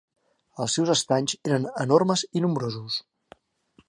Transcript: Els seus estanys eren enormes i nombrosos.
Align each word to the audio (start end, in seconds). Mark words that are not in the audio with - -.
Els 0.63 0.77
seus 0.77 0.91
estanys 0.93 1.35
eren 1.49 1.67
enormes 1.85 2.23
i 2.39 2.43
nombrosos. 2.47 2.97